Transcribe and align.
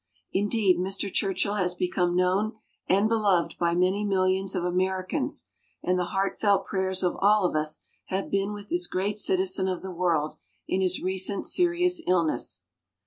Indeed, 0.33 0.79
Mr. 0.79 1.13
Churchill 1.13 1.53
has 1.53 1.75
become 1.75 2.15
known 2.15 2.53
and 2.89 3.07
beloved 3.07 3.55
by 3.59 3.75
many 3.75 4.03
millions 4.03 4.55
of 4.55 4.63
Americans, 4.63 5.45
and 5.83 5.99
the 5.99 6.05
heartfelt 6.05 6.65
prayers 6.65 7.03
of 7.03 7.15
all 7.21 7.45
of 7.45 7.55
us 7.55 7.83
have 8.05 8.31
been 8.31 8.51
with 8.51 8.69
this 8.69 8.87
great 8.87 9.19
citizen 9.19 9.67
of 9.67 9.83
the 9.83 9.91
world 9.91 10.37
in 10.67 10.81
his 10.81 11.03
recent 11.03 11.45
serious 11.45 12.01
illness. 12.07 12.63